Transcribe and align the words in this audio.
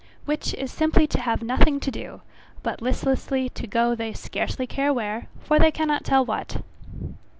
Which 0.25 0.55
is 0.55 0.71
simply 0.71 1.05
to 1.05 1.19
have 1.19 1.43
nothing 1.43 1.79
to 1.79 1.91
do, 1.91 2.21
but 2.63 2.81
listlessly 2.81 3.49
to 3.49 3.67
go 3.67 3.93
they 3.93 4.13
scarcely 4.13 4.65
care 4.65 4.91
where, 4.91 5.27
for 5.41 5.59
they 5.59 5.69
cannot 5.69 6.03
tell 6.03 6.25
what. 6.25 6.63